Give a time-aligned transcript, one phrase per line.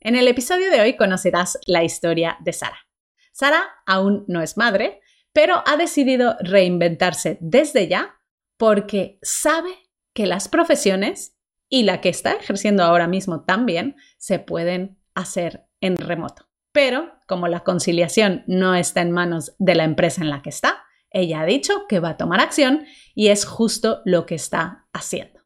[0.00, 2.78] En el episodio de hoy conocerás la historia de Sara.
[3.32, 5.00] Sara aún no es madre,
[5.32, 8.20] pero ha decidido reinventarse desde ya
[8.56, 9.70] porque sabe
[10.12, 11.36] que las profesiones
[11.68, 16.48] y la que está ejerciendo ahora mismo también se pueden hacer en remoto.
[16.70, 20.84] Pero como la conciliación no está en manos de la empresa en la que está,
[21.10, 25.37] ella ha dicho que va a tomar acción y es justo lo que está haciendo.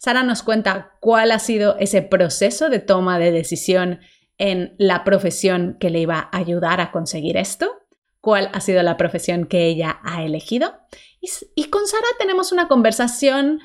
[0.00, 4.00] Sara nos cuenta cuál ha sido ese proceso de toma de decisión
[4.38, 7.70] en la profesión que le iba a ayudar a conseguir esto,
[8.22, 10.74] cuál ha sido la profesión que ella ha elegido.
[11.54, 13.60] Y, con Sara tenemos una conversación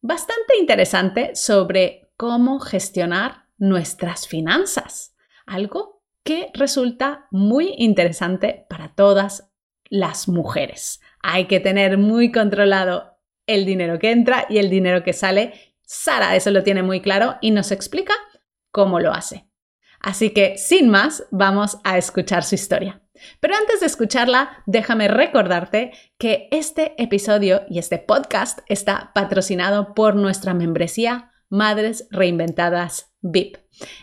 [0.00, 5.14] bastante interesante sobre cómo gestionar nuestras finanzas,
[5.44, 9.50] algo que resulta muy interesante para todas
[9.90, 11.00] las mujeres.
[11.22, 16.36] Hay que tener muy controlado el dinero que entra y el dinero que sale Sara
[16.36, 18.14] eso lo tiene muy claro y nos explica
[18.70, 19.48] cómo lo hace.
[20.00, 23.00] Así que, sin más, vamos a escuchar su historia.
[23.40, 30.16] Pero antes de escucharla, déjame recordarte que este episodio y este podcast está patrocinado por
[30.16, 33.56] nuestra membresía Madres Reinventadas VIP.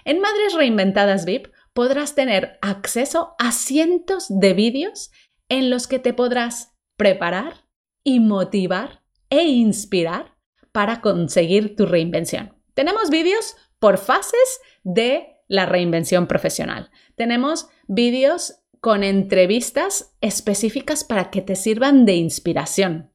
[0.05, 5.11] En Madres Reinventadas VIP podrás tener acceso a cientos de vídeos
[5.49, 7.65] en los que te podrás preparar
[8.03, 10.37] y motivar e inspirar
[10.71, 12.53] para conseguir tu reinvención.
[12.73, 16.89] Tenemos vídeos por fases de la reinvención profesional.
[17.15, 23.11] Tenemos vídeos con entrevistas específicas para que te sirvan de inspiración.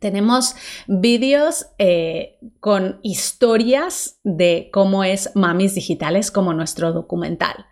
[0.00, 0.54] Tenemos
[0.86, 7.66] vídeos eh, con historias de cómo es Mamis Digitales como nuestro documental.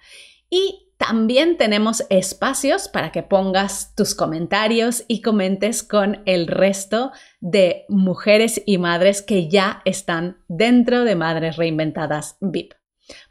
[0.50, 7.84] Y también tenemos espacios para que pongas tus comentarios y comentes con el resto de
[7.90, 12.72] mujeres y madres que ya están dentro de Madres Reinventadas VIP.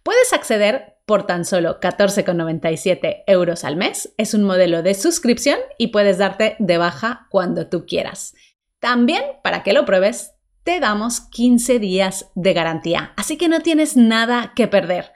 [0.04, 4.14] Puedes acceder por tan solo 14,97 euros al mes.
[4.18, 8.36] Es un modelo de suscripción y puedes darte de baja cuando tú quieras.
[8.80, 10.33] También, para que lo pruebes,
[10.64, 15.12] te damos 15 días de garantía, así que no tienes nada que perder.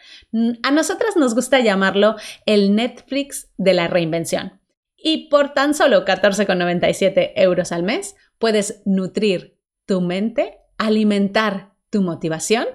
[0.63, 2.15] A nosotras nos gusta llamarlo
[2.45, 4.61] el Netflix de la reinvención.
[4.97, 12.65] Y por tan solo 14,97 euros al mes puedes nutrir tu mente, alimentar tu motivación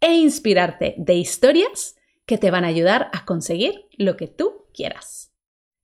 [0.00, 5.32] e inspirarte de historias que te van a ayudar a conseguir lo que tú quieras.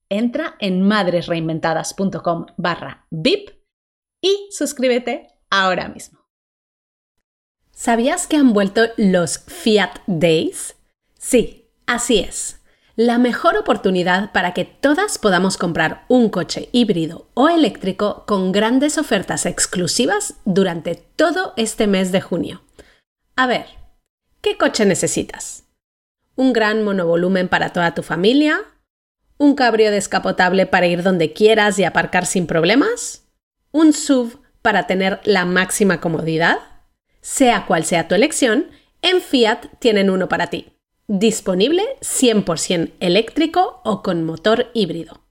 [0.08, 3.50] Entra en madresreinventadas.com barra VIP
[4.22, 6.17] y suscríbete ahora mismo.
[7.80, 10.74] ¿Sabías que han vuelto los Fiat Days?
[11.16, 12.58] Sí, así es.
[12.96, 18.98] La mejor oportunidad para que todas podamos comprar un coche híbrido o eléctrico con grandes
[18.98, 22.62] ofertas exclusivas durante todo este mes de junio.
[23.36, 23.66] A ver,
[24.40, 25.62] ¿qué coche necesitas?
[26.34, 28.58] ¿Un gran monovolumen para toda tu familia?
[29.36, 33.28] ¿Un cabrio descapotable para ir donde quieras y aparcar sin problemas?
[33.70, 36.58] ¿Un SUV para tener la máxima comodidad?
[37.20, 38.70] Sea cual sea tu elección,
[39.02, 40.72] en Fiat tienen uno para ti
[41.08, 45.22] disponible 100% eléctrico o con motor híbrido.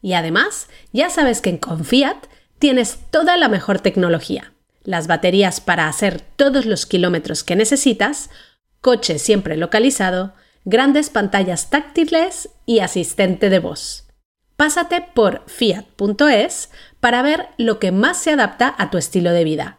[0.00, 2.26] Y además, ya sabes que en Confiat
[2.58, 4.52] tienes toda la mejor tecnología,
[4.84, 8.30] las baterías para hacer todos los kilómetros que necesitas,
[8.80, 10.34] coche siempre localizado,
[10.64, 14.06] grandes pantallas táctiles y asistente de voz.
[14.56, 19.78] Pásate por fiat.es para ver lo que más se adapta a tu estilo de vida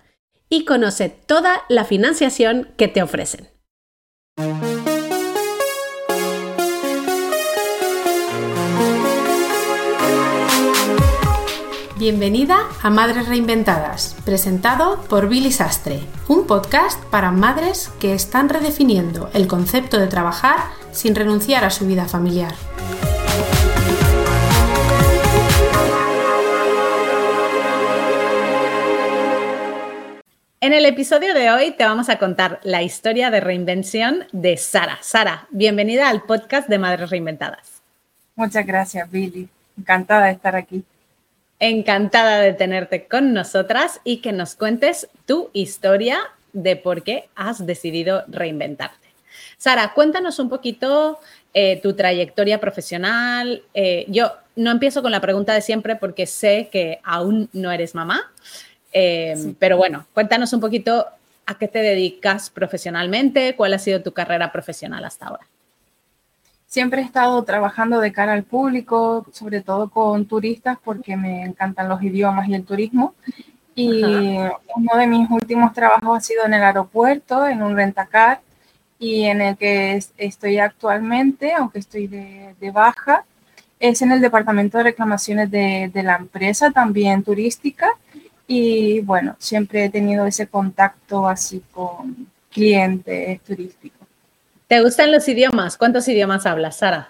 [0.50, 3.50] y conoce toda la financiación que te ofrecen.
[11.98, 19.30] Bienvenida a Madres Reinventadas, presentado por Billy Sastre, un podcast para madres que están redefiniendo
[19.34, 20.58] el concepto de trabajar
[20.92, 22.54] sin renunciar a su vida familiar.
[30.66, 34.98] En el episodio de hoy te vamos a contar la historia de reinvención de Sara.
[35.03, 37.84] Sara, bienvenida al podcast de Madres Reinventadas.
[38.35, 39.47] Muchas gracias, Billy.
[39.78, 40.84] Encantada de estar aquí.
[41.59, 46.17] Encantada de tenerte con nosotras y que nos cuentes tu historia
[46.52, 49.08] de por qué has decidido reinventarte.
[49.58, 51.20] Sara, cuéntanos un poquito
[51.53, 53.62] eh, tu trayectoria profesional.
[53.76, 57.94] Eh, yo no empiezo con la pregunta de siempre porque sé que aún no eres
[57.94, 58.32] mamá,
[58.97, 61.06] eh, pero bueno, cuéntanos un poquito
[61.46, 65.46] a qué te dedicas profesionalmente, cuál ha sido tu carrera profesional hasta ahora.
[66.66, 71.90] Siempre he estado trabajando de cara al público, sobre todo con turistas, porque me encantan
[71.90, 73.16] los idiomas y el turismo.
[73.76, 78.40] Y uno de mis últimos trabajos ha sido en el aeropuerto, en un rentacar.
[78.98, 83.26] y en el que estoy actualmente, aunque estoy de, baja,
[83.78, 87.90] es en el departamento de reclamaciones de, de, la empresa, también turística.
[88.47, 94.08] Y bueno, siempre he tenido ese contacto así con clientes turísticos.
[94.68, 95.78] ¿Te gustan los idiomas?
[95.78, 97.09] ¿Cuántos idiomas hablas, Sara?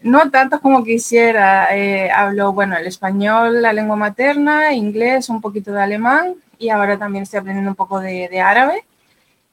[0.00, 1.76] No tantos como quisiera.
[1.76, 6.98] Eh, hablo, bueno, el español, la lengua materna, inglés, un poquito de alemán y ahora
[6.98, 8.84] también estoy aprendiendo un poco de, de árabe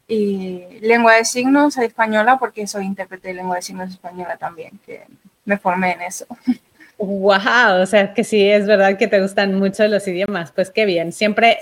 [0.07, 5.05] y lengua de signos española porque soy intérprete de lengua de signos española también, que
[5.45, 6.25] me formé en eso.
[6.97, 10.85] Wow, o sea que sí, es verdad que te gustan mucho los idiomas, pues qué
[10.85, 11.11] bien.
[11.11, 11.59] Siempre,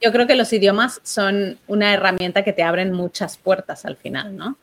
[0.00, 4.36] yo creo que los idiomas son una herramienta que te abren muchas puertas al final,
[4.36, 4.56] ¿no?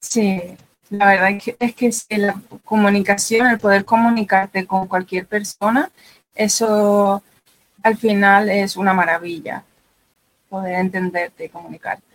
[0.00, 0.42] Sí,
[0.90, 5.90] la verdad es que, es que la comunicación, el poder comunicarte con cualquier persona,
[6.34, 7.22] eso
[7.84, 9.64] al final es una maravilla
[10.48, 12.11] poder entenderte y comunicarte.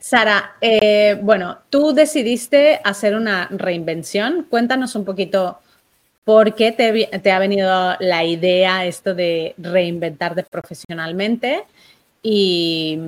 [0.00, 4.46] Sara, eh, bueno, tú decidiste hacer una reinvención.
[4.48, 5.58] Cuéntanos un poquito
[6.24, 11.64] por qué te, ha venido la idea esto de reinventarte profesionalmente
[12.22, 12.98] y,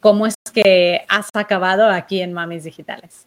[0.00, 3.26] cómo es que has acabado aquí en Mamis Digitales.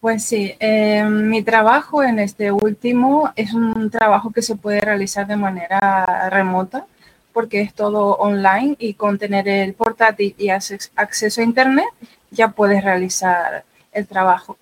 [0.00, 5.26] Pues sí, eh, mi trabajo en este último es un trabajo que se puede realizar
[5.26, 6.86] de manera remota
[7.38, 11.86] porque es todo online y con tener el portátil y acceso a Internet
[12.32, 14.58] ya puedes realizar el trabajo.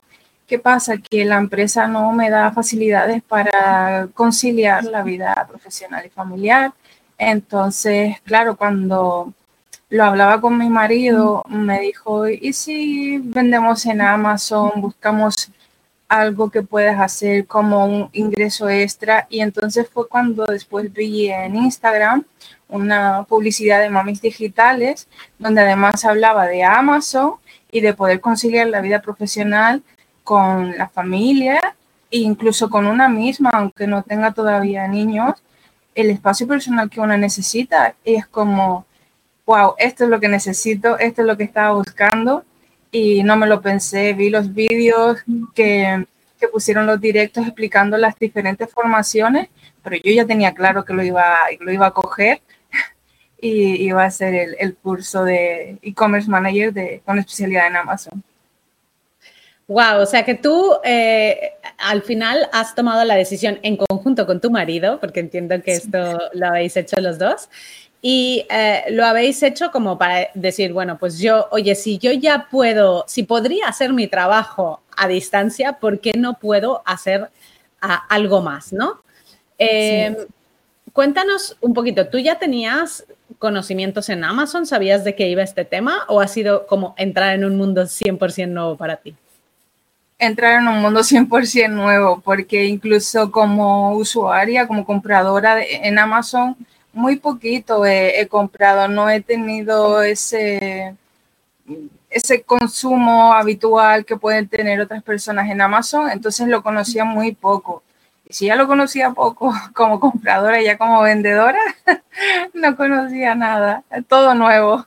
[0.46, 0.98] ¿Qué pasa?
[0.98, 6.74] Que la empresa no me da facilidades para conciliar la vida profesional y familiar.
[7.16, 9.32] Entonces, claro, cuando
[9.88, 15.50] lo hablaba con mi marido, me dijo, ¿y si vendemos en Amazon, buscamos
[16.08, 19.26] algo que puedas hacer como un ingreso extra?
[19.30, 22.24] Y entonces fue cuando después vi en Instagram
[22.68, 25.08] una publicidad de mamis digitales,
[25.38, 27.34] donde además hablaba de Amazon
[27.70, 29.82] y de poder conciliar la vida profesional
[30.24, 31.76] con la familia
[32.10, 35.42] e incluso con una misma, aunque no tenga todavía niños,
[35.94, 38.86] el espacio personal que una necesita es como,
[39.46, 42.44] wow, esto es lo que necesito, esto es lo que estaba buscando
[42.96, 45.18] y no me lo pensé, vi los vídeos
[45.54, 46.06] que,
[46.40, 49.48] que pusieron los directos explicando las diferentes formaciones,
[49.82, 52.40] pero yo ya tenía claro que lo iba, lo iba a coger
[53.38, 58.22] y iba a hacer el, curso de e-commerce manager de, con especialidad en Amazon.
[59.68, 64.40] Wow, o sea que tú eh, al final has tomado la decisión en conjunto con
[64.40, 67.50] tu marido, porque entiendo que esto lo habéis hecho los dos,
[68.08, 72.46] y eh, lo habéis hecho como para decir, bueno, pues yo, oye, si yo ya
[72.48, 77.30] puedo, si podría hacer mi trabajo a distancia, ¿por qué no puedo hacer
[77.80, 79.00] algo más, no?
[79.58, 80.14] Em,
[80.92, 83.04] cuéntanos un poquito, ¿tú ya tenías
[83.40, 84.66] conocimientos en Amazon?
[84.66, 88.46] ¿Sabías de qué iba este tema o ha sido como entrar en un mundo 100%
[88.46, 89.16] nuevo para ti?
[90.20, 96.56] Entrar en un mundo 100% nuevo, porque incluso como usuaria, como compradora en Amazon,
[96.96, 100.96] muy poquito he, comprado, no he tenido ese,
[102.10, 107.82] ese consumo habitual que pueden tener otras personas en Amazon, entonces lo conocía muy poco
[108.30, 111.58] si ya lo conocía poco como compradora, ya como vendedora,
[112.54, 114.86] no conocía nada, todo nuevo.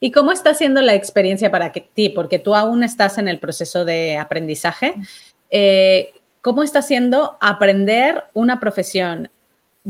[0.00, 2.08] ¿Y cómo está siendo la experiencia para ti?
[2.08, 4.94] Porque tú aún estás en el proceso de aprendizaje.
[5.50, 9.28] Eh, ¿Cómo está siendo aprender una profesión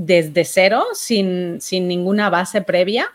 [0.00, 3.11] desde cero, sin, sin ninguna base previa?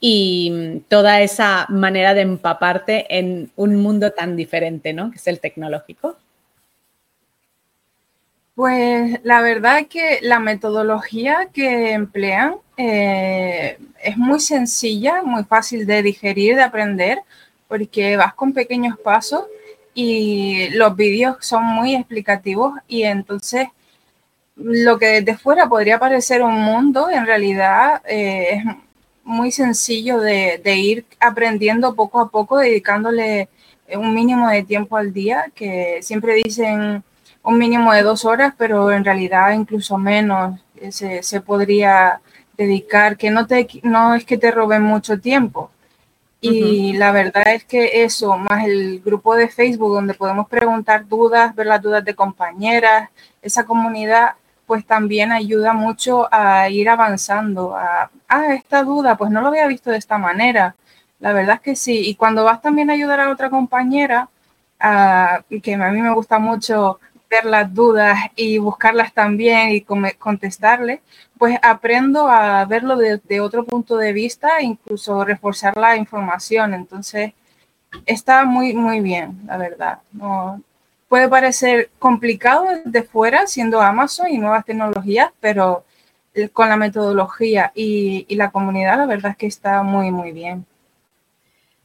[0.00, 5.10] y toda esa manera de empaparte en un mundo tan diferente, ¿no?
[5.10, 6.16] Que es el tecnológico.
[8.54, 16.02] Pues la verdad que la metodología que emplean eh, es muy sencilla, muy fácil de
[16.02, 17.18] digerir, de aprender,
[17.68, 19.44] porque vas con pequeños pasos
[19.92, 23.68] y los vídeos son muy explicativos y entonces
[24.62, 28.64] lo que desde fuera podría parecer un mundo, en realidad eh, es
[29.24, 33.48] muy sencillo de, de ir aprendiendo poco a poco, dedicándole
[33.94, 37.02] un mínimo de tiempo al día, que siempre dicen
[37.42, 42.20] un mínimo de dos horas, pero en realidad incluso menos se, se podría
[42.56, 45.70] dedicar, que no, te, no es que te roben mucho tiempo.
[46.42, 51.54] Y la verdad es que eso, más el grupo de Facebook donde podemos preguntar dudas,
[51.54, 53.10] ver las dudas de compañeras,
[53.42, 54.32] esa comunidad,
[54.70, 57.74] pues también ayuda mucho a ir avanzando.
[57.74, 60.76] A, ah, esta duda, pues no lo había visto de esta manera.
[61.18, 62.08] La verdad es que sí.
[62.08, 64.28] Y cuando vas también a ayudar a otra compañera,
[64.78, 71.02] que a mí me gusta mucho ver las dudas y buscarlas también y contestarle,
[71.36, 76.74] pues aprendo a verlo desde otro punto de vista, incluso reforzar la información.
[76.74, 77.32] Entonces,
[78.06, 79.98] está muy, muy bien, la verdad.
[81.10, 85.84] Puede parecer complicado de fuera, siendo Amazon y nuevas tecnologías, pero
[86.52, 90.64] con la metodología y, la comunidad, la verdad es que está muy, muy bien.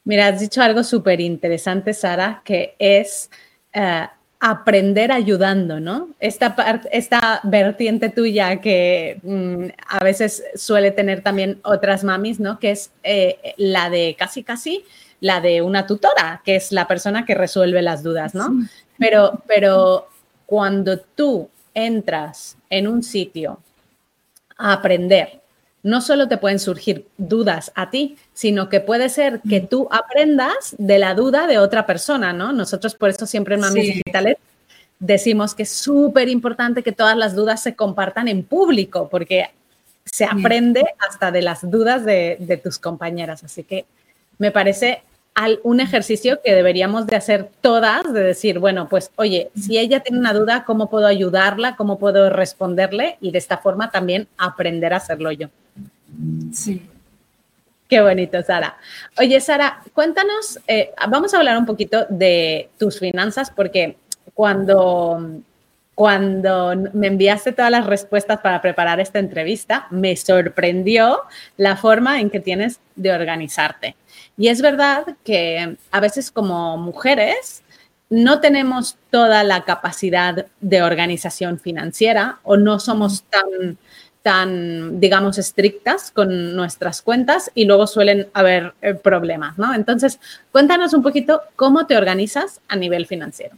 [0.03, 3.31] Mira, has dicho algo súper interesante, Sara, que es
[3.73, 4.05] eh,
[4.39, 6.09] aprender ayudando, ¿no?
[6.19, 6.55] Esta,
[6.91, 12.59] esta vertiente tuya que mm, a veces suele tener también otras mamis, ¿no?
[12.59, 14.85] Que es eh, la de casi, casi,
[15.19, 18.51] la de una tutora, que es la persona que resuelve las dudas, ¿no?
[18.97, 20.07] Pero, pero
[20.45, 23.59] cuando tú entras en un sitio
[24.57, 25.41] a aprender,
[25.83, 30.75] no solo te pueden surgir dudas a ti, sino que puede ser que tú aprendas
[30.77, 32.51] de la duda de otra persona, ¿no?
[32.53, 34.37] Nosotros por eso siempre en Mamis Digitales
[34.97, 39.51] decimos que es súper importante que todas las dudas se compartan en público, porque
[40.05, 43.43] se aprende hasta de las dudas de, de tus compañeras.
[43.43, 43.85] Así que
[44.37, 45.03] me parece
[45.63, 50.19] un ejercicio que deberíamos de hacer todas, de decir, bueno, pues oye, si ella tiene
[50.19, 51.75] una duda, ¿cómo puedo ayudarla?
[51.75, 53.17] ¿Cómo puedo responderle?
[53.19, 55.49] Y de esta forma también aprender a hacerlo yo.
[56.53, 56.89] Sí.
[57.87, 58.77] Qué bonito, Sara.
[59.19, 63.97] Oye, Sara, cuéntanos, eh, vamos a hablar un poquito de tus finanzas, porque
[64.33, 65.41] cuando,
[65.93, 71.21] cuando me enviaste todas las respuestas para preparar esta entrevista, me sorprendió
[71.57, 73.95] la forma en que tienes de organizarte.
[74.37, 77.63] Y es verdad que a veces como mujeres
[78.09, 83.77] no tenemos toda la capacidad de organización financiera o no somos tan,
[84.21, 89.73] tan, digamos, estrictas con nuestras cuentas y luego suelen haber eh, problemas, ¿no?
[89.73, 90.19] Entonces,
[90.51, 93.57] cuéntanos un poquito cómo te organizas a nivel financiero.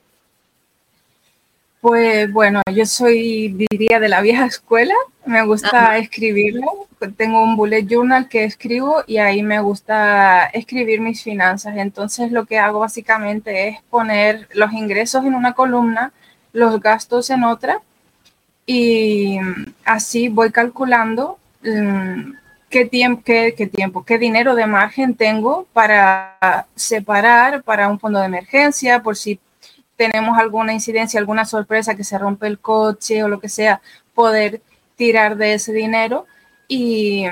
[1.81, 4.93] Pues bueno, yo soy, diría, de la vieja escuela.
[5.25, 6.87] Me gusta escribirlo.
[7.15, 11.77] Tengo un bullet journal que escribo y ahí me gusta escribir mis finanzas.
[11.77, 16.11] Entonces lo que hago básicamente es poner los ingresos en una columna,
[16.53, 17.81] los gastos en otra
[18.67, 19.39] y
[19.85, 22.33] así voy calculando mm,
[22.69, 28.19] qué, tiempo, qué, qué tiempo, qué dinero de margen tengo para separar para un fondo
[28.19, 29.39] de emergencia, por si
[29.97, 33.81] tenemos alguna incidencia, alguna sorpresa, que se rompe el coche o lo que sea,
[34.13, 34.61] poder
[34.95, 36.25] tirar de ese dinero.
[36.67, 37.25] Y,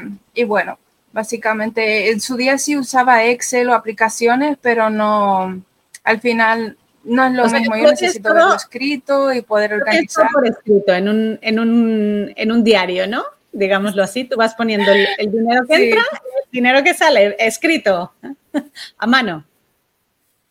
[0.45, 0.79] bueno,
[1.13, 5.61] básicamente en su día sí usaba Excel o aplicaciones, pero no,
[6.03, 7.77] al final no es lo mismo.
[7.77, 10.27] Yo necesito verlo escrito y poder organizar.
[10.33, 13.23] por escrito, en un, en, un, en un diario, ¿no?
[13.51, 18.11] Digámoslo así, tú vas poniendo el, dinero que entra, el dinero que sale, escrito,
[18.97, 19.45] a mano.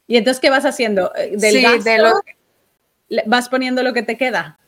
[0.07, 1.15] ¿Y entonces qué vas haciendo?
[1.15, 2.21] Eh, ¿Del sí, de lo...
[3.27, 4.59] ¿Vas poniendo lo que te queda?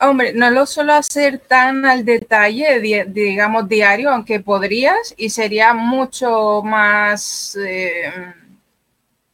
[0.00, 6.60] Hombre, no lo suelo hacer tan al detalle, digamos, diario, aunque podrías, y sería mucho
[6.64, 8.10] más eh,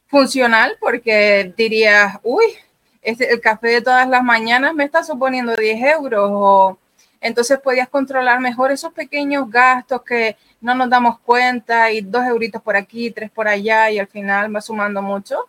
[0.07, 2.45] funcional porque dirías, uy,
[3.01, 6.79] este, el café de todas las mañanas me está suponiendo 10 euros, o
[7.21, 12.63] entonces podías controlar mejor esos pequeños gastos que no nos damos cuenta y dos euritos
[12.63, 15.49] por aquí, tres por allá y al final va sumando mucho.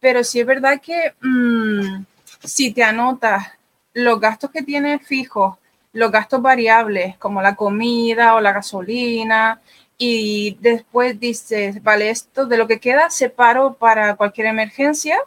[0.00, 2.04] Pero sí es verdad que mm,
[2.44, 3.46] si te anotas
[3.92, 5.56] los gastos que tienes fijos,
[5.92, 9.60] los gastos variables como la comida o la gasolina
[9.98, 15.18] y después dices, vale, esto de lo que queda separo para cualquier emergencia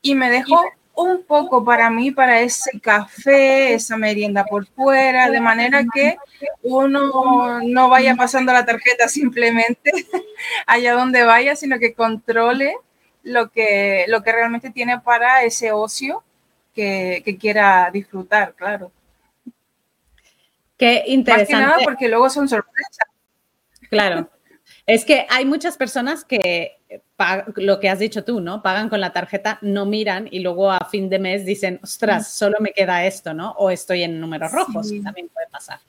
[0.00, 0.62] y me dejo
[0.98, 6.16] un poco para mí, para ese café, esa merienda por fuera, de manera que
[6.62, 9.92] uno no vaya pasando la tarjeta simplemente
[10.66, 12.74] allá donde vaya, sino que controle
[13.22, 16.24] lo que, lo que realmente tiene para ese ocio
[16.74, 18.90] que, quiera disfrutar, claro.
[20.76, 21.52] Qué interesante.
[21.52, 23.06] Más que nada porque luego son sorpresas.
[23.88, 24.28] Claro.
[24.86, 26.77] Es que hay muchas personas que
[27.56, 28.62] lo que has dicho tú, ¿no?
[28.62, 32.58] Pagan con la tarjeta, no miran y luego a fin de mes dicen, ostras, solo
[32.60, 33.52] me queda esto, ¿no?
[33.52, 35.80] O estoy en números rojos, también puede pasar.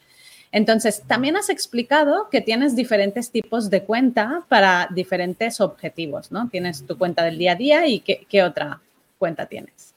[0.52, 6.50] Entonces, también has explicado que tienes diferentes tipos de cuenta para diferentes objetivos, ¿no?
[6.50, 8.82] Tienes tu cuenta del día a día y qué, otra
[9.20, 9.94] cuenta tienes.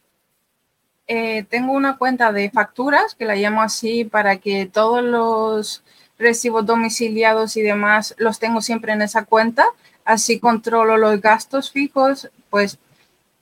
[1.06, 5.82] Eh, tengo una cuenta de facturas, que la llamo así, para que todos los
[6.18, 9.64] recibos domiciliados y demás los tengo siempre en esa cuenta
[10.04, 12.78] así controlo los gastos fijos, pues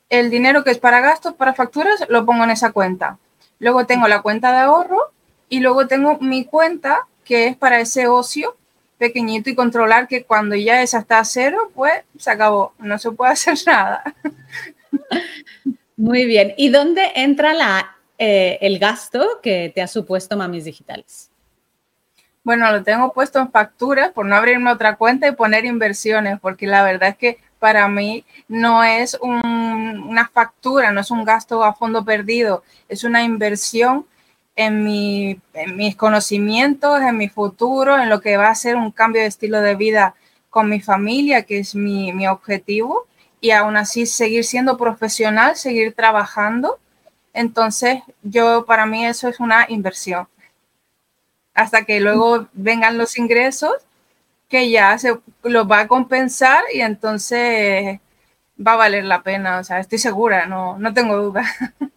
[0.08, 3.18] el dinero que es para gastos, para facturas, lo pongo en esa cuenta.
[3.58, 5.12] Luego tengo la cuenta de ahorro
[5.48, 8.56] y luego tengo mi cuenta que es para ese ocio
[8.98, 13.10] pequeñito y controlar que cuando ya esa está a cero, pues se acabó, no se
[13.12, 14.02] puede hacer nada.
[15.96, 16.54] Muy bien.
[16.56, 21.29] ¿Y dónde entra la, eh, el gasto que te ha supuesto Mamis Digitales?
[22.42, 26.66] Bueno, lo tengo puesto en facturas por no abrirme otra cuenta y poner inversiones, porque
[26.66, 31.74] la verdad es que para mí no es una factura, no es un gasto a
[31.74, 34.06] fondo perdido, es una inversión
[34.56, 39.28] en, mis conocimientos, en mi futuro, en lo que va a ser un cambio de
[39.28, 40.14] estilo de vida
[40.48, 43.06] con mi familia, que es mi, mi objetivo,
[43.40, 46.78] y aún así seguir siendo profesional, seguir trabajando.
[47.32, 50.26] Entonces, yo para mí eso es una inversión.
[51.60, 53.74] Hasta que luego vengan los ingresos,
[54.48, 58.00] que ya se los va a compensar y entonces
[58.66, 59.58] va a valer la pena.
[59.58, 61.44] O sea, estoy segura, no, no tengo duda.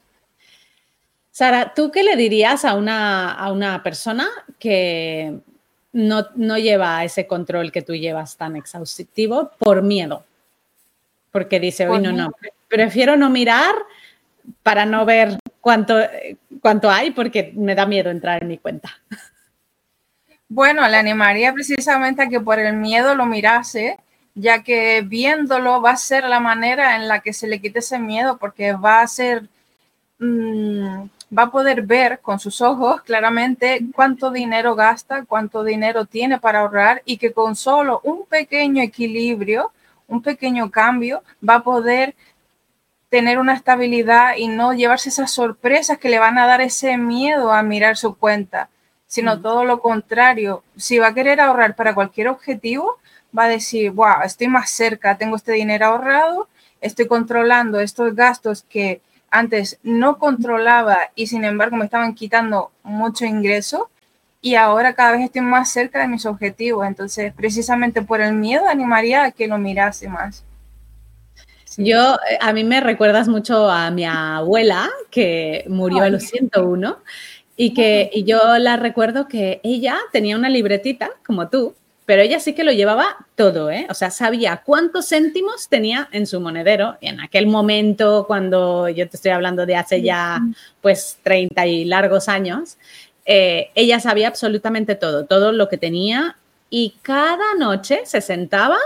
[1.32, 4.28] Sara, ¿tú qué le dirías a una, a una persona
[4.60, 5.40] que
[5.94, 10.26] no, no lleva ese control que tú llevas tan exhaustivo por miedo?
[11.32, 12.34] Porque dice, oye, no, no,
[12.68, 13.74] prefiero no mirar
[14.62, 15.96] para no ver cuánto,
[16.62, 18.92] cuánto hay porque me da miedo entrar en mi cuenta.
[20.56, 23.98] Bueno, le animaría precisamente a que por el miedo lo mirase,
[24.36, 27.98] ya que viéndolo va a ser la manera en la que se le quite ese
[27.98, 29.50] miedo, porque va a ser,
[30.20, 36.40] mm, va a poder ver con sus ojos claramente cuánto dinero gasta, cuánto dinero tiene
[36.40, 39.72] para ahorrar y que con solo un pequeño equilibrio,
[40.08, 42.16] un pequeño cambio, va a poder
[43.10, 47.52] tener una estabilidad y no llevarse esas sorpresas que le van a dar ese miedo
[47.52, 48.70] a mirar su cuenta,
[49.14, 50.64] sino todo lo contrario.
[50.76, 52.98] Si va a querer ahorrar para cualquier objetivo,
[53.38, 56.50] va a decir, wow, estoy más cerca, tengo este dinero ahorrado,
[56.82, 63.24] estoy controlando estos gastos que antes no controlaba y sin embargo me estaban quitando mucho
[63.24, 63.92] ingreso
[64.42, 66.88] y ahora cada vez estoy más cerca de mis objetivos.
[66.88, 70.44] Entonces, precisamente por el miedo animaría a que lo mirase más.
[71.78, 76.98] Yo, eh, a mí me recuerdas mucho a mi abuela que murió a los 101
[77.56, 82.40] y que y yo la recuerdo que ella tenía una libretita como tú pero ella
[82.40, 83.88] sí que lo llevaba todo, ¿eh?
[83.90, 86.98] O sea, sabía cuántos céntimos tenía en su monedero.
[87.00, 90.42] Y en aquel momento, cuando yo te estoy hablando de hace ya,
[90.82, 92.78] pues, 30 y largos años,
[93.26, 96.38] eh, ella sabía absolutamente todo, todo lo que tenía.
[96.70, 98.78] Y cada noche se sentaba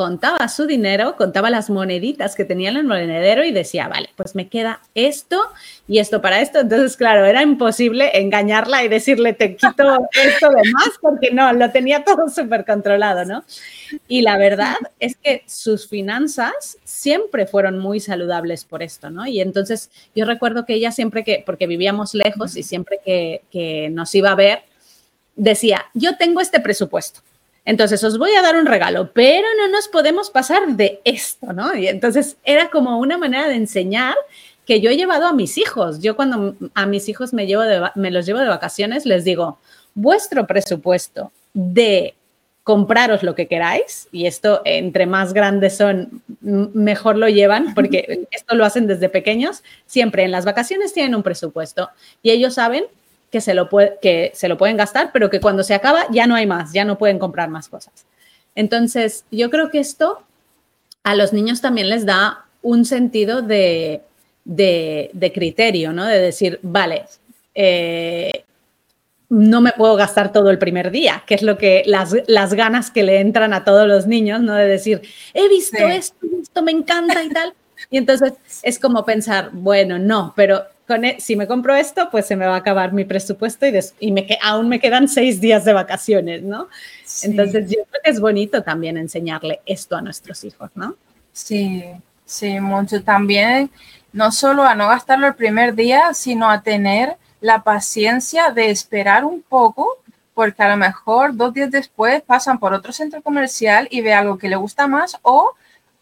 [0.00, 4.34] contaba su dinero, contaba las moneditas que tenía en el monedero y decía, vale, pues
[4.34, 5.38] me queda esto
[5.86, 6.60] y esto para esto.
[6.60, 11.70] Entonces, claro, era imposible engañarla y decirle, te quito esto de más, porque no, lo
[11.70, 13.44] tenía todo súper controlado, ¿no?
[14.08, 19.26] Y la verdad es que sus finanzas siempre fueron muy saludables por esto, ¿no?
[19.26, 23.90] Y entonces yo recuerdo que ella siempre que, porque vivíamos lejos y siempre que, que
[23.90, 24.62] nos iba a ver,
[25.36, 27.20] decía, yo tengo este presupuesto
[27.64, 31.74] entonces, os voy a dar un regalo, pero no nos podemos pasar de esto, ¿no?
[31.74, 34.14] Y entonces era como una manera de enseñar
[34.66, 36.00] que yo he llevado a mis hijos.
[36.00, 37.62] Yo cuando a mis hijos me, llevo
[37.94, 39.58] me los llevo de vacaciones, les digo,
[39.94, 42.14] vuestro presupuesto de
[42.62, 48.54] compraros lo que queráis, y esto entre más grandes son, mejor lo llevan, porque esto
[48.54, 51.90] lo hacen desde pequeños, siempre en las vacaciones tienen un presupuesto
[52.22, 52.84] y ellos saben
[53.30, 56.34] que se, lo que se lo pueden gastar, pero que cuando se acaba ya no
[56.34, 58.06] hay más, ya no pueden comprar más cosas.
[58.54, 60.22] Entonces, yo creo que esto
[61.04, 64.02] a los niños también les da un sentido de,
[65.32, 66.04] criterio, ¿no?
[66.04, 67.04] De decir, vale,
[67.54, 68.44] eh,
[69.28, 72.90] no me puedo gastar todo el primer día, que es lo que las, las, ganas
[72.90, 74.54] que le entran a todos los niños, ¿no?
[74.54, 77.54] De decir, he visto esto, esto me encanta y tal.
[77.90, 80.64] Y entonces es como pensar, bueno, no, pero
[80.96, 84.12] e, si me compro esto, pues se me va a acabar mi presupuesto y, y
[84.12, 86.68] me, aún me quedan seis días de vacaciones, ¿no?
[87.22, 90.96] Entonces, yo creo que es bonito también enseñarle esto a nuestros hijos, ¿no?
[91.32, 91.84] Sí,
[92.24, 93.70] sí, mucho también,
[94.12, 99.24] no solo a no gastarlo el primer día, sino a tener la paciencia de esperar
[99.24, 99.98] un poco,
[100.34, 104.38] porque a lo mejor dos días después pasan por otro centro comercial y ve algo
[104.38, 105.54] que le gusta más o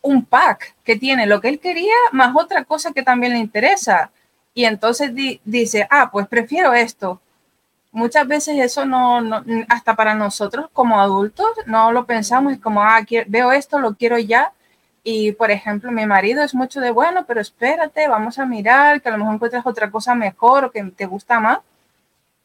[0.03, 4.11] un pack que tiene lo que él quería más otra cosa que también le interesa
[4.55, 5.13] y entonces
[5.45, 7.21] dice, ah, pues prefiero esto.
[7.93, 9.21] Muchas veces eso no,
[9.69, 14.19] hasta para nosotros como adultos, no lo pensamos, es como, ah, veo esto, lo quiero
[14.19, 14.53] ya.
[15.03, 19.09] Y por ejemplo, mi marido es mucho de, bueno, pero espérate, vamos a mirar, que
[19.09, 21.61] a lo mejor encuentras otra cosa mejor o que te gusta más.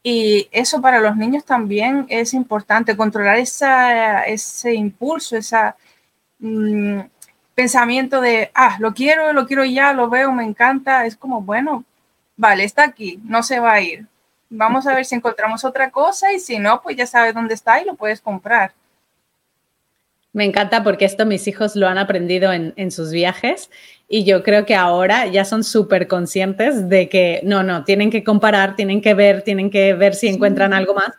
[0.02, 5.56] Y eso para los niños también es importante, controlar esa, ese impulso, ese
[6.38, 7.00] mm,
[7.54, 11.06] pensamiento de, ah, lo quiero, lo quiero ya, lo veo, me encanta.
[11.06, 11.84] Es como, bueno,
[12.36, 14.06] vale, está aquí, no se va a ir.
[14.50, 17.80] Vamos a ver si encontramos otra cosa y si no, pues ya sabes dónde está
[17.80, 18.72] y lo puedes comprar.
[20.32, 23.70] Me encanta porque esto mis hijos lo han aprendido en, en sus viajes
[24.08, 28.24] y yo creo que ahora ya son súper conscientes de que no, no, tienen que
[28.24, 31.12] comparar, tienen que ver, tienen que ver si encuentran algo más.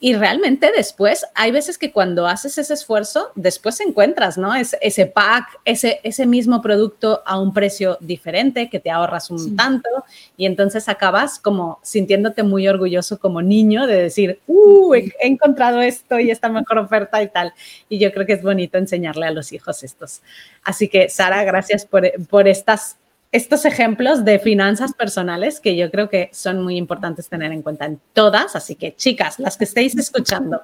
[0.00, 4.54] Y realmente después, hay veces que cuando haces ese esfuerzo, después encuentras, ¿no?
[4.54, 9.56] Es, ese pack, ese, ese mismo producto a un precio diferente, que te ahorras un
[9.56, 9.88] tanto,
[10.36, 14.94] y entonces acabas como sintiéndote muy orgulloso como niño de decir, ¡uh!
[14.94, 17.52] He, encontrado esto y esta mejor oferta y tal.
[17.88, 20.22] Y yo creo que es bonito enseñarle a los hijos estos.
[20.62, 22.98] Así que, Sara, gracias por, por estas
[23.30, 27.84] estos ejemplos de finanzas personales que yo creo que son muy importantes tener en cuenta
[27.84, 28.56] en todas.
[28.56, 30.62] Así que, chicas, las que estéis escuchando,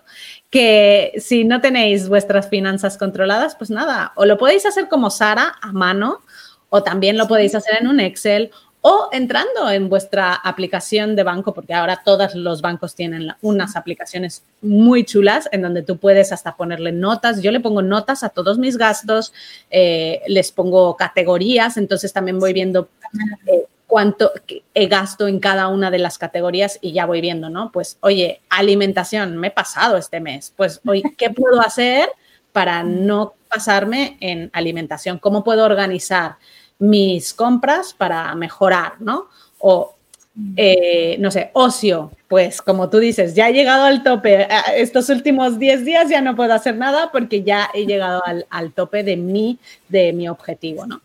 [0.50, 5.56] que si no tenéis vuestras finanzas controladas, pues nada, o lo podéis hacer como Sara
[5.60, 6.22] a mano,
[6.70, 8.50] o también lo podéis hacer en un Excel,
[8.86, 14.44] o entrando en vuestra aplicación de banco, porque ahora todos los bancos tienen unas aplicaciones
[14.60, 17.40] muy chulas en donde tú puedes hasta ponerle notas.
[17.40, 19.32] Yo le pongo notas a todos mis gastos,
[19.70, 22.90] eh, les pongo categorías, entonces también voy viendo
[23.46, 24.30] eh, cuánto
[24.74, 27.72] gasto en cada una de las categorías y ya voy viendo, ¿no?
[27.72, 32.10] Pues, oye, alimentación, me he pasado este mes, pues, hoy, ¿qué puedo hacer
[32.52, 35.18] para no pasarme en alimentación?
[35.18, 36.36] ¿Cómo puedo organizar?
[36.78, 39.28] Mis compras para mejorar, ¿no?
[39.58, 39.94] O,
[40.56, 45.58] eh, no sé, ocio, pues como tú dices, ya he llegado al tope, estos últimos
[45.58, 49.58] 10 días ya no puedo hacer nada porque ya he llegado al, tope de mi,
[49.88, 51.00] de mi objetivo, ¿no?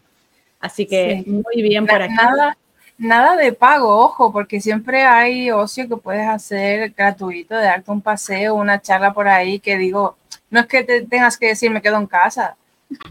[0.59, 2.13] Así que muy bien por aquí.
[2.15, 2.57] Nada,
[2.97, 8.01] nada de pago, ojo, porque siempre hay ocio que puedes hacer gratuito, de darte un
[8.01, 10.17] paseo, una charla por ahí que digo,
[10.49, 12.57] no es que te tengas que decir me quedo en casa,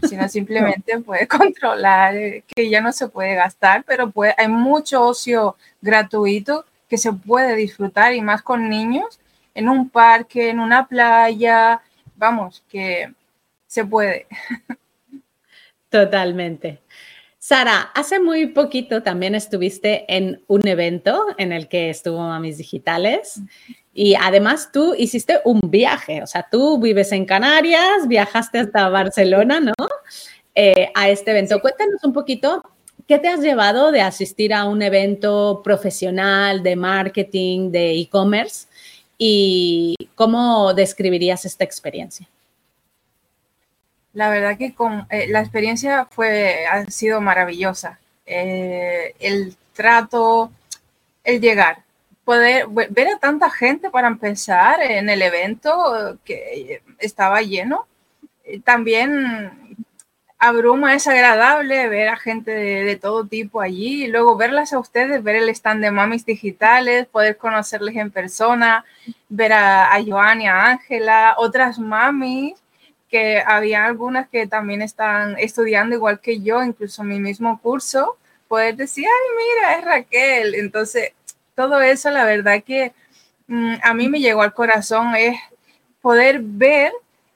[0.07, 5.03] sino simplemente puede controlar eh, que ya no se puede gastar, pero puede, hay mucho
[5.03, 9.19] ocio gratuito que se puede disfrutar y más con niños
[9.53, 11.81] en un parque, en una playa,
[12.15, 13.13] vamos, que
[13.67, 14.27] se puede.
[15.89, 16.81] Totalmente.
[17.37, 23.41] Sara, hace muy poquito también estuviste en un evento en el que estuvo Mamis Digitales
[24.01, 29.59] y además tú hiciste un viaje, o sea, tú vives en Canarias, viajaste hasta Barcelona,
[29.59, 29.73] ¿no?
[30.55, 31.59] Eh, a este evento.
[31.59, 32.63] Cuéntanos un poquito,
[33.09, 38.67] ¿qué te has llevado de asistir a un evento profesional de marketing, de e-commerce?
[39.17, 42.25] ¿Y cómo describirías esta experiencia?
[44.13, 47.99] La verdad que con, eh, la experiencia fue, ha sido maravillosa.
[48.25, 50.51] Eh, el trato,
[51.25, 51.83] el llegar,
[52.29, 57.87] poder ver a tanta gente para empezar en el evento que estaba lleno.
[58.63, 59.75] También
[60.37, 65.23] abruma, es agradable ver a gente de, todo tipo allí y luego verlas a ustedes,
[65.23, 68.85] ver el stand de mamis digitales, poder conocerles en persona,
[69.27, 72.61] ver a, a Joan y a Ángela, otras mamis
[73.09, 78.75] que había algunas que también están estudiando igual que yo, incluso mi mismo curso, poder
[78.75, 80.53] decir, ay, mira, es Raquel.
[80.55, 81.13] Entonces,
[81.59, 82.93] todo eso, la verdad que
[83.47, 85.37] mm, a mí me llegó al corazón, es
[86.01, 86.93] poder ver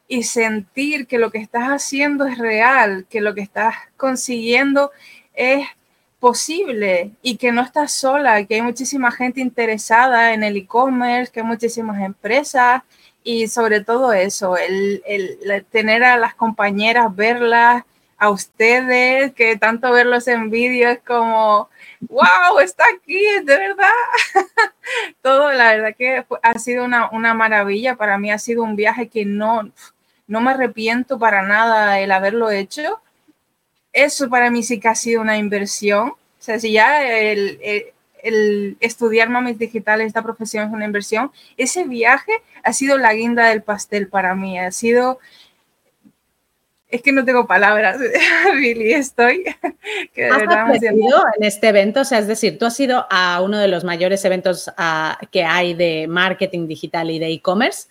[0.07, 4.91] y sentir que lo que estás haciendo es real, que lo que estás consiguiendo
[5.33, 5.67] es
[6.21, 11.41] posible y que no estás sola, que hay muchísima gente interesada en el e-commerce, que
[11.41, 12.81] hay muchísimas empresas
[13.25, 17.83] y sobre todo eso, el, el, tener a las compañeras, verlas,
[18.23, 23.89] a ustedes, que tanto verlos en vídeo como, wow, está aquí, de verdad.
[25.21, 27.97] Todo, la verdad que ha sido una, maravilla.
[27.97, 29.69] Para mí ha sido un viaje que no,
[30.25, 33.01] no me arrepiento para nada el haberlo hecho.
[33.91, 36.12] Eso para mí sí que ha sido una inversión.
[36.12, 37.59] O sea, si ya el,
[38.23, 42.31] el estudiar mamis digitales, esta profesión es una inversión, ese viaje
[42.63, 44.57] ha sido la guinda del pastel para mí.
[44.57, 45.19] Ha sido
[46.93, 47.97] es que no tengo palabras,
[48.56, 49.43] Billy, estoy.
[50.13, 52.01] Que ¿Has aprendido en este evento?
[52.01, 55.43] O sea, es decir, tú has ido a uno de los mayores eventos ah, que
[55.43, 57.88] hay de marketing digital y de e-commerce.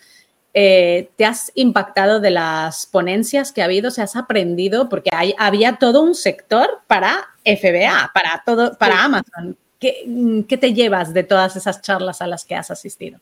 [0.54, 3.90] Eh, ¿Te has impactado de las ponencias que ha habido?
[3.90, 4.88] ¿Se has aprendido?
[4.88, 9.56] Porque hay, había todo un sector para FBA, para, todo, para Amazon.
[9.80, 13.18] ¿Qué, ¿Qué te llevas de todas esas charlas a las que has asistido?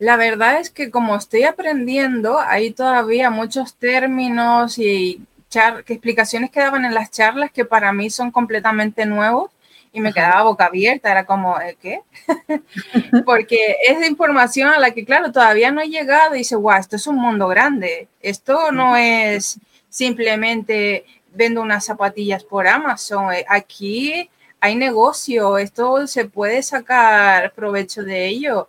[0.00, 6.60] La verdad es que como estoy aprendiendo, hay todavía muchos términos y que explicaciones que
[6.60, 9.50] daban en las charlas que para mí son completamente nuevos
[9.92, 12.00] y me quedaba boca abierta, era como, ¿eh, ¿qué?
[13.26, 16.96] Porque es información a la que, claro, todavía no he llegado y dice, guau, esto
[16.96, 19.60] es un mundo grande, esto no es
[19.90, 28.02] simplemente vendo unas zapatillas por Amazon, eh, aquí hay negocio, esto se puede sacar provecho
[28.02, 28.68] de ello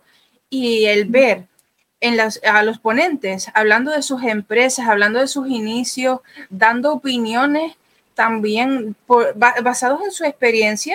[0.52, 1.46] y el ver
[1.98, 7.78] en las, a los ponentes, hablando de sus empresas, hablando de sus inicios, dando opiniones
[8.14, 8.94] también
[9.62, 10.94] basados en su experiencia.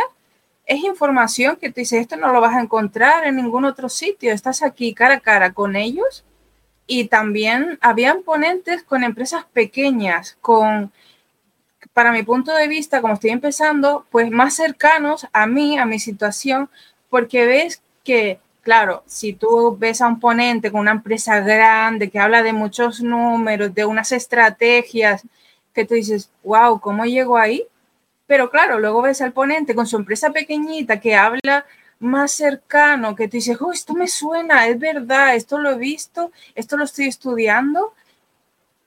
[0.67, 4.31] Es información que tú dices, esto no lo vas a encontrar en ningún otro sitio,
[4.31, 6.23] estás aquí cara a cara con ellos.
[6.85, 10.91] Y también habían ponentes con empresas pequeñas, con,
[11.93, 15.97] para mi punto de vista, como estoy empezando, pues más cercanos a mí, a mi
[15.97, 16.69] situación,
[17.09, 22.19] porque ves que Claro, si tú ves a un ponente con una empresa grande que
[22.19, 25.23] habla de muchos números, de unas estrategias,
[25.73, 27.65] que tú dices, wow, ¿cómo llegó ahí?
[28.25, 31.65] Pero claro, luego ves al ponente con su empresa pequeñita que habla
[31.99, 36.33] más cercano, que tú dices, oh, esto me suena, es verdad, esto lo he visto,
[36.53, 37.93] esto lo estoy estudiando.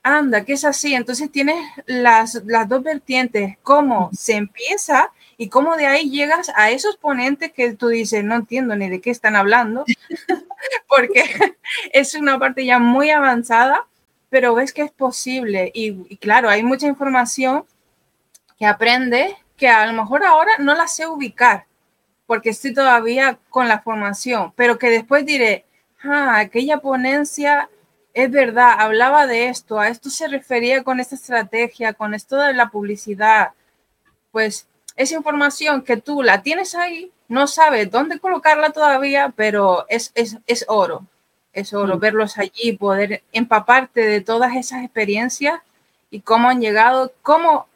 [0.02, 0.92] Anda, que es así.
[0.92, 6.70] Entonces tienes las, las dos vertientes, cómo se empieza y cómo de ahí llegas a
[6.70, 9.86] esos ponentes que tú dices, no entiendo ni de qué están hablando,
[10.86, 11.24] porque
[11.94, 13.86] es una parte ya muy avanzada,
[14.28, 15.72] pero ves que es posible.
[15.74, 17.64] Y, claro, hay mucha información
[18.58, 21.64] que aprende que a lo mejor ahora no la sé ubicar,
[22.26, 25.64] porque estoy todavía con la formación, pero que después diré,
[26.02, 27.70] ah, aquella ponencia
[28.12, 32.52] es verdad, hablaba de esto, a esto se refería con esta estrategia, con esto de
[32.52, 33.52] la publicidad.
[34.32, 34.68] Pues
[35.00, 40.64] esa información que tú la tienes ahí, no sabes dónde colocarla todavía, pero es, es,
[40.68, 41.06] oro,
[41.54, 42.00] es oro mm.
[42.00, 45.58] verlos allí, poder empaparte de todas esas experiencias
[46.10, 47.66] y cómo han llegado, cómo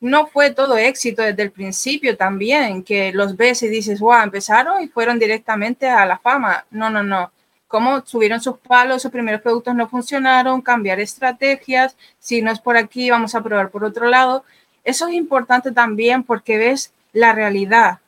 [0.00, 4.82] no fue todo éxito desde el principio también, que los ves y dices, wow, empezaron
[4.82, 6.66] y fueron directamente a la fama.
[6.70, 7.32] No, no, no.
[7.68, 12.76] Cómo subieron sus palos, sus primeros productos no funcionaron, cambiar estrategias, si no es por
[12.76, 14.44] aquí, vamos a probar por otro lado.
[14.84, 17.98] Eso es importante también porque ves la realidad,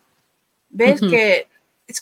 [0.70, 1.48] ves que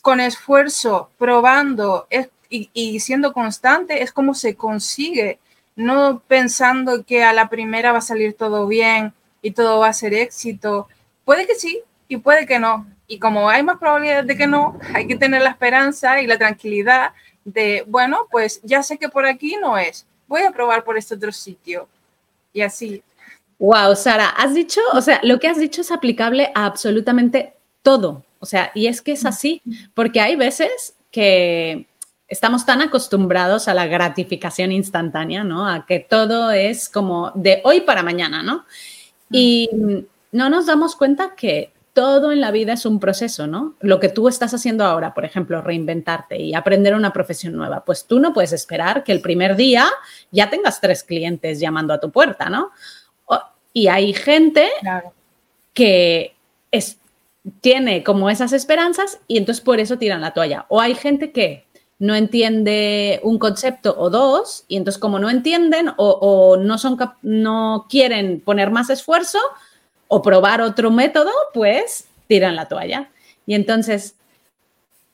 [0.03, 2.07] con esfuerzo, probando
[2.49, 5.39] y, siendo constante es como se consigue,
[5.77, 9.93] no pensando que a la primera va a salir todo bien y todo va a
[9.93, 10.89] ser éxito.
[11.25, 12.87] Puede que sí y puede que no.
[13.07, 16.39] Y como hay más probabilidades de que no, hay que tener la esperanza y la
[16.39, 17.13] tranquilidad
[17.45, 21.15] de, bueno, pues ya sé que por aquí no es, voy a probar por este
[21.15, 21.89] otro sitio.
[22.53, 23.03] Y así,
[23.61, 28.25] Wow, Sara, has dicho, o sea, lo que has dicho es aplicable a absolutamente todo.
[28.39, 29.61] O sea, y es que es así,
[29.93, 31.87] porque hay veces que
[32.27, 35.69] estamos tan acostumbrados a la gratificación instantánea, ¿no?
[35.69, 38.65] A que todo es como de hoy para mañana, ¿no?
[39.31, 39.69] Y
[40.33, 43.75] no nos damos cuenta que todo en la vida es un proceso, ¿no?
[43.81, 48.07] Lo que tú estás haciendo ahora, por ejemplo, reinventarte y aprender una profesión nueva, pues
[48.07, 49.87] tú no puedes esperar que el primer día
[50.31, 52.71] ya tengas tres clientes llamando a tu puerta, ¿no?
[53.73, 54.69] Y hay gente
[55.75, 56.35] que
[57.61, 60.67] tiene como esas esperanzas y entonces por eso tiran la toalla.
[60.69, 61.65] O hay gente que
[61.99, 67.87] no entiende un concepto o dos y entonces como no entienden o, no, son no
[67.89, 69.39] quieren poner más esfuerzo
[70.09, 73.11] o probar otro método, pues tiran la toalla.
[73.47, 74.17] Y entonces,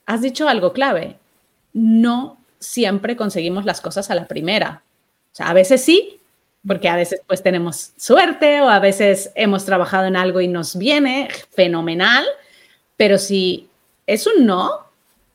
[0.05, 1.17] has dicho algo clave,
[1.73, 4.81] no siempre conseguimos las cosas a la primera.
[5.33, 6.16] O sea, a veces sí,
[6.67, 10.77] porque a veces pues tenemos suerte o a veces hemos trabajado en algo y nos
[10.77, 12.25] viene fenomenal,
[12.97, 13.69] pero si
[14.05, 14.85] es un no,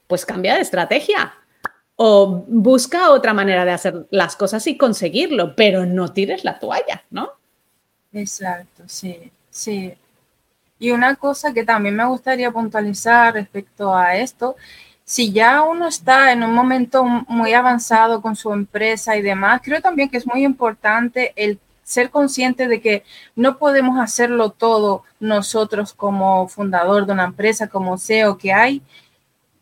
[0.06, 1.34] pues cambia de estrategia
[1.96, 7.04] o busca otra manera de hacer las cosas y conseguirlo, pero no tires la toalla,
[7.10, 7.30] ¿no?
[8.12, 9.94] Exacto, sí, sí.
[10.78, 14.56] Y una cosa que también me gustaría puntualizar respecto a esto
[15.04, 19.80] si ya uno está en un momento muy avanzado con su empresa y demás, creo
[19.80, 23.04] también que es muy importante el ser consciente de que
[23.36, 28.82] no podemos hacerlo todo nosotros como fundador de una empresa, como CEO, que hay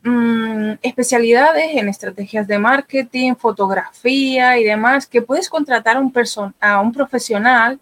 [0.02, 6.12] mm, especialidades en estrategias de marketing, fotografía y demás, que puedes contratar a un,
[6.60, 7.80] a un profesional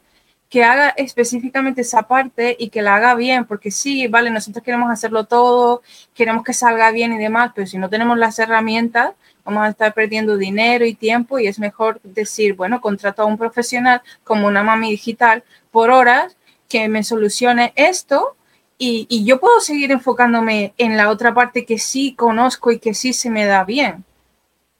[0.48, 4.90] que haga específicamente esa parte y que la haga bien, porque sí, vale, nosotros queremos
[4.90, 5.82] hacerlo todo,
[6.14, 9.12] queremos que salga bien y demás, pero si no tenemos las herramientas,
[9.44, 13.37] vamos a estar perdiendo dinero y tiempo y es mejor decir, bueno, contrato a un
[13.37, 16.37] profesional como una mami digital por horas
[16.68, 18.37] que me solucione esto
[18.78, 22.94] y, y yo puedo seguir enfocándome en la otra parte que sí conozco y que
[22.94, 24.04] sí se me da bien.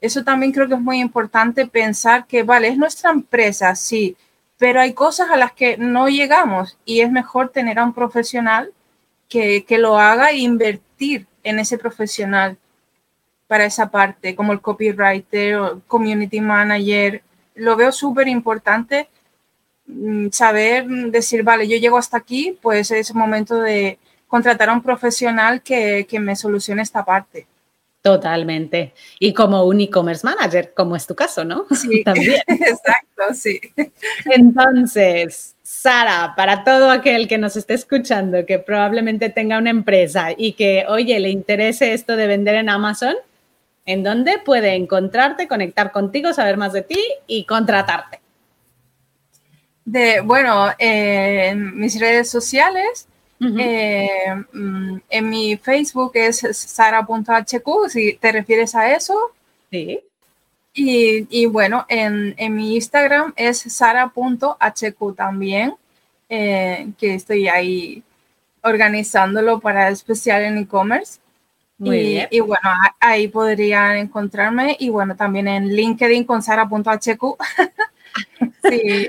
[0.01, 4.17] Eso también creo que es muy importante pensar que, vale, es nuestra empresa, sí,
[4.59, 8.73] pero hay cosas a las que no llegamos y es mejor tener a un profesional
[9.29, 12.59] que, lo haga e invertir en ese profesional
[13.47, 17.23] para esa parte, como el copywriter o community manager.
[17.55, 19.09] Lo veo súper importante
[19.87, 24.83] mm, saber decir, vale, yo llego hasta aquí, pues es momento de contratar a un
[24.83, 27.47] profesional que, que me solucione esta parte.
[28.03, 28.95] Totalmente.
[29.19, 31.67] Y como un e-commerce manager, como es tu caso, ¿no?
[31.75, 32.41] Sí, también.
[32.47, 33.61] Exacto, sí.
[34.27, 40.53] Entonces, Sara, para todo aquel que nos esté escuchando, que probablemente tenga una empresa y
[40.53, 43.17] que, oye, le interese esto de vender en Amazon,
[43.85, 48.21] ¿en dónde puede encontrarte, conectar contigo, saber más de ti y contratarte?
[49.85, 53.09] De, bueno, en mis redes sociales,
[53.41, 59.17] eh, mm, en mi Facebook es sara.hq, si te refieres a eso.
[59.71, 60.01] Sí.
[60.75, 65.75] Y, bueno, en, mi Instagram es sara.hq también,
[66.29, 68.03] eh, que estoy ahí
[68.63, 71.19] organizándolo para especial en e-commerce.
[71.81, 72.71] Y, y, bueno,
[73.01, 74.77] ahí podrían encontrarme.
[74.79, 77.37] Y bueno, también en LinkedIn con sara.hq.
[78.71, 79.09] sí.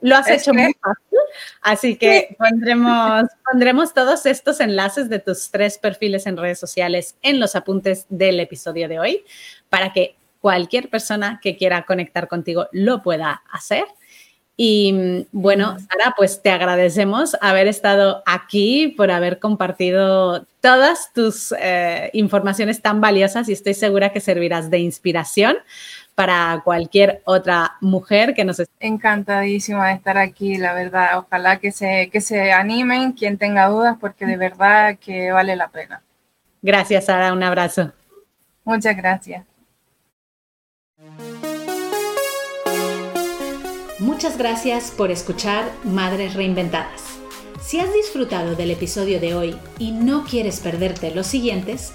[0.00, 1.18] Lo has hecho muy fácil.
[1.62, 7.40] Así que pondremos, pondremos todos estos enlaces de tus tres perfiles en redes sociales en
[7.40, 9.24] los apuntes del episodio de hoy
[9.68, 13.84] para que cualquier persona que quiera conectar contigo lo pueda hacer.
[14.62, 22.10] Y bueno, Sara, pues te agradecemos haber estado aquí, por haber compartido todas tus eh,
[22.12, 25.56] informaciones tan valiosas y estoy segura que servirás de inspiración
[26.20, 28.74] para cualquier otra mujer que nos esté.
[28.86, 31.16] Encantadísima de estar aquí, la verdad.
[31.16, 35.68] Ojalá que se, que se animen quien tenga dudas, porque de verdad que vale la
[35.68, 36.02] pena.
[36.60, 37.32] Gracias, Sara.
[37.32, 37.92] Un abrazo.
[38.64, 39.46] Muchas gracias.
[43.98, 47.18] Muchas gracias por escuchar Madres Reinventadas.
[47.62, 51.94] Si has disfrutado del episodio de hoy y no quieres perderte los siguientes,